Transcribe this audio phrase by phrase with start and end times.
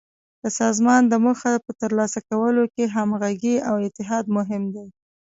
[0.41, 4.87] د سازمان د موخو په تر لاسه کولو کې همغږي او اتحاد مهم دي.